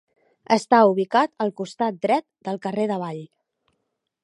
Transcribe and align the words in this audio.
Està 0.53 0.79
ubicat 0.93 1.35
al 1.45 1.53
costat 1.61 2.01
dret 2.07 2.27
del 2.49 2.59
carrer 2.67 2.89
d'Avall. 2.93 3.23